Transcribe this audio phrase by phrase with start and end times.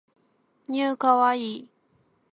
[0.71, 1.55] new kawaii